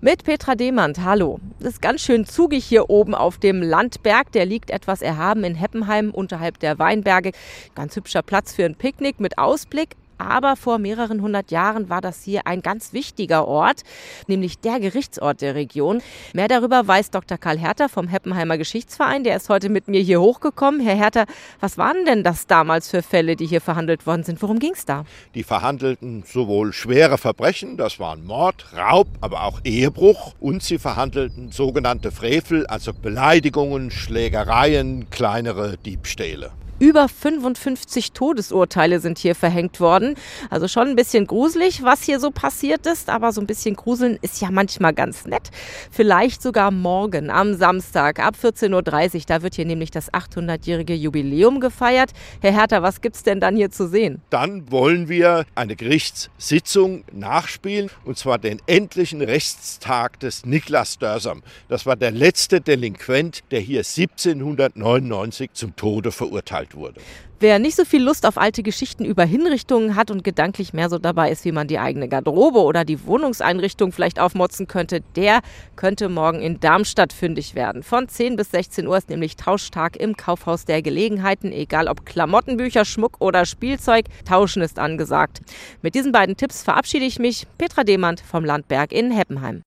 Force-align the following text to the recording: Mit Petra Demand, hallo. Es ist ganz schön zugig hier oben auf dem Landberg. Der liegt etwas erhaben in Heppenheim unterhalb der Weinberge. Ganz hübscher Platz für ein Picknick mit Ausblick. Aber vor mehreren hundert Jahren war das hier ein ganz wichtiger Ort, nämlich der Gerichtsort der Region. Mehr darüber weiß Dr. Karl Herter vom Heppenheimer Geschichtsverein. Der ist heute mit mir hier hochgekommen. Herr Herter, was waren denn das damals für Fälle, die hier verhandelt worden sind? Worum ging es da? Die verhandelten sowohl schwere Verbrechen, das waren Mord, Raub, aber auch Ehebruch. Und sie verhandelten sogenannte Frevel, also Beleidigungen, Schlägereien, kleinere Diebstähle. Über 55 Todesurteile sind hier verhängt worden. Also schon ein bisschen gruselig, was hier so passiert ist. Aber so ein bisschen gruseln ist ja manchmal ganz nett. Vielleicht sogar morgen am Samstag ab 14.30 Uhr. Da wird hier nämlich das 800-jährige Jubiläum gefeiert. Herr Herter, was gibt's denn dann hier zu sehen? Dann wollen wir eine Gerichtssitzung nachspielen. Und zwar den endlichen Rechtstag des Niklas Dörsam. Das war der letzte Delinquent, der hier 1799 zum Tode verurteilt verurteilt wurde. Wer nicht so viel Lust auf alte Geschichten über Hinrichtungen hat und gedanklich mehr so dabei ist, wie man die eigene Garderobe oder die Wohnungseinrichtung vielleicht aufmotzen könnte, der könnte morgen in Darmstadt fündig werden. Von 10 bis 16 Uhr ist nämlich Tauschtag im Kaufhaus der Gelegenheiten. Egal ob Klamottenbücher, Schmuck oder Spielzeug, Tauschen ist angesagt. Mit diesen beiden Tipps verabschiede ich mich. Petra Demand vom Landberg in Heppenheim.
Mit 0.00 0.22
Petra 0.22 0.54
Demand, 0.54 1.00
hallo. 1.00 1.40
Es 1.58 1.66
ist 1.66 1.82
ganz 1.82 2.02
schön 2.02 2.24
zugig 2.24 2.64
hier 2.64 2.88
oben 2.88 3.16
auf 3.16 3.38
dem 3.38 3.60
Landberg. 3.60 4.30
Der 4.30 4.46
liegt 4.46 4.70
etwas 4.70 5.02
erhaben 5.02 5.42
in 5.42 5.56
Heppenheim 5.56 6.12
unterhalb 6.12 6.60
der 6.60 6.78
Weinberge. 6.78 7.32
Ganz 7.74 7.96
hübscher 7.96 8.22
Platz 8.22 8.54
für 8.54 8.64
ein 8.64 8.76
Picknick 8.76 9.18
mit 9.18 9.38
Ausblick. 9.38 9.96
Aber 10.18 10.56
vor 10.56 10.78
mehreren 10.78 11.22
hundert 11.22 11.50
Jahren 11.50 11.88
war 11.88 12.00
das 12.00 12.22
hier 12.22 12.46
ein 12.46 12.60
ganz 12.60 12.92
wichtiger 12.92 13.46
Ort, 13.46 13.82
nämlich 14.26 14.58
der 14.58 14.80
Gerichtsort 14.80 15.40
der 15.40 15.54
Region. 15.54 16.02
Mehr 16.34 16.48
darüber 16.48 16.86
weiß 16.86 17.10
Dr. 17.10 17.38
Karl 17.38 17.58
Herter 17.58 17.88
vom 17.88 18.08
Heppenheimer 18.08 18.58
Geschichtsverein. 18.58 19.24
Der 19.24 19.36
ist 19.36 19.48
heute 19.48 19.68
mit 19.68 19.88
mir 19.88 20.00
hier 20.00 20.20
hochgekommen. 20.20 20.80
Herr 20.80 20.96
Herter, 20.96 21.26
was 21.60 21.78
waren 21.78 22.04
denn 22.04 22.24
das 22.24 22.46
damals 22.46 22.90
für 22.90 23.02
Fälle, 23.02 23.36
die 23.36 23.46
hier 23.46 23.60
verhandelt 23.60 24.06
worden 24.06 24.24
sind? 24.24 24.42
Worum 24.42 24.58
ging 24.58 24.72
es 24.74 24.84
da? 24.84 25.04
Die 25.34 25.44
verhandelten 25.44 26.24
sowohl 26.26 26.72
schwere 26.72 27.18
Verbrechen, 27.18 27.76
das 27.76 27.98
waren 28.00 28.24
Mord, 28.24 28.66
Raub, 28.76 29.08
aber 29.20 29.44
auch 29.44 29.60
Ehebruch. 29.64 30.34
Und 30.40 30.62
sie 30.62 30.78
verhandelten 30.78 31.52
sogenannte 31.52 32.10
Frevel, 32.10 32.66
also 32.66 32.92
Beleidigungen, 32.92 33.90
Schlägereien, 33.90 35.10
kleinere 35.10 35.76
Diebstähle. 35.78 36.50
Über 36.80 37.08
55 37.08 38.12
Todesurteile 38.12 39.00
sind 39.00 39.18
hier 39.18 39.34
verhängt 39.34 39.80
worden. 39.80 40.14
Also 40.48 40.68
schon 40.68 40.86
ein 40.86 40.94
bisschen 40.94 41.26
gruselig, 41.26 41.82
was 41.82 42.04
hier 42.04 42.20
so 42.20 42.30
passiert 42.30 42.86
ist. 42.86 43.08
Aber 43.08 43.32
so 43.32 43.40
ein 43.40 43.48
bisschen 43.48 43.74
gruseln 43.74 44.16
ist 44.22 44.40
ja 44.40 44.52
manchmal 44.52 44.94
ganz 44.94 45.26
nett. 45.26 45.50
Vielleicht 45.90 46.40
sogar 46.40 46.70
morgen 46.70 47.30
am 47.30 47.54
Samstag 47.54 48.20
ab 48.20 48.36
14.30 48.40 49.14
Uhr. 49.16 49.22
Da 49.26 49.42
wird 49.42 49.56
hier 49.56 49.64
nämlich 49.64 49.90
das 49.90 50.12
800-jährige 50.12 50.94
Jubiläum 50.94 51.58
gefeiert. 51.58 52.12
Herr 52.40 52.52
Herter, 52.52 52.80
was 52.80 53.00
gibt's 53.00 53.24
denn 53.24 53.40
dann 53.40 53.56
hier 53.56 53.72
zu 53.72 53.88
sehen? 53.88 54.22
Dann 54.30 54.70
wollen 54.70 55.08
wir 55.08 55.46
eine 55.56 55.74
Gerichtssitzung 55.74 57.02
nachspielen. 57.10 57.90
Und 58.04 58.18
zwar 58.18 58.38
den 58.38 58.62
endlichen 58.66 59.20
Rechtstag 59.20 60.20
des 60.20 60.46
Niklas 60.46 60.98
Dörsam. 60.98 61.42
Das 61.68 61.86
war 61.86 61.96
der 61.96 62.12
letzte 62.12 62.60
Delinquent, 62.60 63.42
der 63.50 63.58
hier 63.58 63.80
1799 63.80 65.50
zum 65.54 65.74
Tode 65.74 66.12
verurteilt 66.12 66.67
verurteilt 66.68 66.74
wurde. 66.74 67.00
Wer 67.40 67.60
nicht 67.60 67.76
so 67.76 67.84
viel 67.84 68.02
Lust 68.02 68.26
auf 68.26 68.36
alte 68.36 68.64
Geschichten 68.64 69.04
über 69.04 69.24
Hinrichtungen 69.24 69.94
hat 69.94 70.10
und 70.10 70.24
gedanklich 70.24 70.72
mehr 70.72 70.90
so 70.90 70.98
dabei 70.98 71.30
ist, 71.30 71.44
wie 71.44 71.52
man 71.52 71.68
die 71.68 71.78
eigene 71.78 72.08
Garderobe 72.08 72.58
oder 72.58 72.84
die 72.84 73.06
Wohnungseinrichtung 73.06 73.92
vielleicht 73.92 74.18
aufmotzen 74.18 74.66
könnte, 74.66 75.02
der 75.14 75.40
könnte 75.76 76.08
morgen 76.08 76.40
in 76.40 76.58
Darmstadt 76.58 77.12
fündig 77.12 77.54
werden. 77.54 77.84
Von 77.84 78.08
10 78.08 78.34
bis 78.34 78.50
16 78.50 78.88
Uhr 78.88 78.98
ist 78.98 79.08
nämlich 79.08 79.36
Tauschtag 79.36 79.96
im 79.96 80.16
Kaufhaus 80.16 80.64
der 80.64 80.82
Gelegenheiten. 80.82 81.52
Egal 81.52 81.86
ob 81.86 82.04
Klamottenbücher, 82.04 82.84
Schmuck 82.84 83.20
oder 83.20 83.46
Spielzeug, 83.46 84.06
Tauschen 84.24 84.62
ist 84.62 84.80
angesagt. 84.80 85.40
Mit 85.80 85.94
diesen 85.94 86.10
beiden 86.10 86.36
Tipps 86.36 86.64
verabschiede 86.64 87.04
ich 87.04 87.20
mich. 87.20 87.46
Petra 87.56 87.84
Demand 87.84 88.20
vom 88.20 88.44
Landberg 88.44 88.90
in 88.90 89.12
Heppenheim. 89.12 89.62